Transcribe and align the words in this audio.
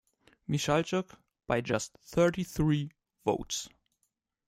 Michalchuk 0.49 1.15
by 1.45 1.61
just 1.61 1.93
thirty-three 2.03 2.89
votes. 3.23 3.69